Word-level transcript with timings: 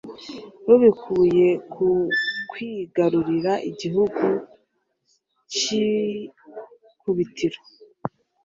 rubikuye 0.67 1.47
ku 1.73 1.87
kwigarurira 2.49 3.53
igihugu 3.69 4.23
cy'ikubitiro 5.53 7.59